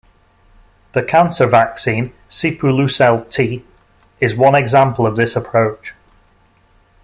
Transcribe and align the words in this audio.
The 0.93 1.03
cancer 1.03 1.45
vaccine 1.45 2.11
Sipuleucel-T 2.27 3.63
is 4.19 4.35
one 4.35 4.55
example 4.55 5.05
of 5.05 5.15
this 5.15 5.35
approach. 5.35 5.93